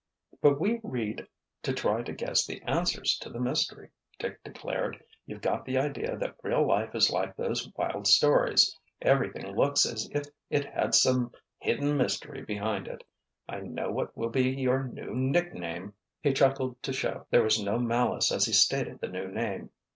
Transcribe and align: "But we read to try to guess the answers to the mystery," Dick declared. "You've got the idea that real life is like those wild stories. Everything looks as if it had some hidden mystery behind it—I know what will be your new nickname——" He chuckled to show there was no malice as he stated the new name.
"But 0.41 0.59
we 0.59 0.79
read 0.81 1.27
to 1.61 1.73
try 1.73 2.01
to 2.01 2.11
guess 2.11 2.43
the 2.43 2.59
answers 2.63 3.19
to 3.19 3.29
the 3.29 3.39
mystery," 3.39 3.91
Dick 4.17 4.43
declared. 4.43 5.03
"You've 5.27 5.43
got 5.43 5.63
the 5.63 5.77
idea 5.77 6.17
that 6.17 6.37
real 6.41 6.67
life 6.67 6.95
is 6.95 7.11
like 7.11 7.35
those 7.35 7.71
wild 7.75 8.07
stories. 8.07 8.75
Everything 9.03 9.55
looks 9.55 9.85
as 9.85 10.09
if 10.11 10.23
it 10.49 10.65
had 10.65 10.95
some 10.95 11.31
hidden 11.59 11.95
mystery 11.97 12.41
behind 12.41 12.87
it—I 12.87 13.59
know 13.59 13.91
what 13.91 14.17
will 14.17 14.29
be 14.31 14.49
your 14.49 14.85
new 14.85 15.13
nickname——" 15.13 15.93
He 16.19 16.33
chuckled 16.33 16.81
to 16.81 16.93
show 16.93 17.27
there 17.29 17.43
was 17.43 17.61
no 17.61 17.77
malice 17.77 18.31
as 18.31 18.45
he 18.45 18.53
stated 18.53 19.01
the 19.01 19.07
new 19.07 19.27
name. 19.27 19.69